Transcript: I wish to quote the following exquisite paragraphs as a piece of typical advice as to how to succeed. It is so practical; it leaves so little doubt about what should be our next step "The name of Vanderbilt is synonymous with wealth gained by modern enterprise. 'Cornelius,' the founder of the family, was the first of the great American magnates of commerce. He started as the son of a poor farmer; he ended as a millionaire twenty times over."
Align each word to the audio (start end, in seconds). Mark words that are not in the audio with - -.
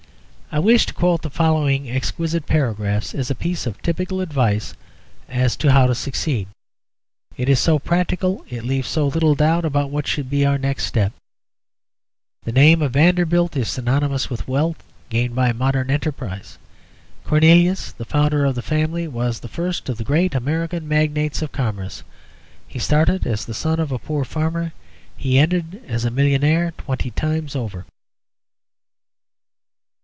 I 0.53 0.59
wish 0.59 0.85
to 0.87 0.93
quote 0.93 1.21
the 1.21 1.29
following 1.29 1.89
exquisite 1.89 2.45
paragraphs 2.45 3.15
as 3.15 3.31
a 3.31 3.35
piece 3.35 3.65
of 3.65 3.81
typical 3.81 4.19
advice 4.19 4.73
as 5.29 5.55
to 5.55 5.71
how 5.71 5.87
to 5.87 5.95
succeed. 5.95 6.49
It 7.37 7.47
is 7.47 7.57
so 7.57 7.79
practical; 7.79 8.43
it 8.49 8.65
leaves 8.65 8.89
so 8.89 9.07
little 9.07 9.33
doubt 9.33 9.63
about 9.63 9.91
what 9.91 10.07
should 10.07 10.29
be 10.29 10.45
our 10.45 10.57
next 10.57 10.87
step 10.87 11.13
"The 12.43 12.51
name 12.51 12.81
of 12.81 12.91
Vanderbilt 12.91 13.55
is 13.55 13.69
synonymous 13.69 14.29
with 14.29 14.45
wealth 14.45 14.83
gained 15.07 15.35
by 15.35 15.53
modern 15.53 15.89
enterprise. 15.89 16.57
'Cornelius,' 17.23 17.93
the 17.93 18.03
founder 18.03 18.43
of 18.43 18.55
the 18.55 18.61
family, 18.61 19.07
was 19.07 19.39
the 19.39 19.47
first 19.47 19.87
of 19.87 19.97
the 19.97 20.03
great 20.03 20.35
American 20.35 20.85
magnates 20.85 21.41
of 21.41 21.53
commerce. 21.53 22.03
He 22.67 22.77
started 22.77 23.25
as 23.25 23.45
the 23.45 23.53
son 23.53 23.79
of 23.79 23.93
a 23.93 23.99
poor 23.99 24.25
farmer; 24.25 24.73
he 25.15 25.39
ended 25.39 25.81
as 25.87 26.03
a 26.03 26.11
millionaire 26.11 26.73
twenty 26.77 27.11
times 27.11 27.55
over." 27.55 27.85